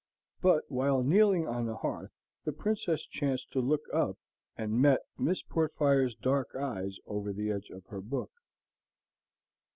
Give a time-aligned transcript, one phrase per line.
[0.41, 2.09] But while kneeling on the hearth
[2.43, 4.17] the Princess chanced to look up
[4.57, 8.31] and met Miss Portfire's dark eyes over the edge of her book.